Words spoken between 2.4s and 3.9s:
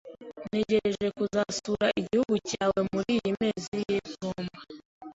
cyawe muriyi mezi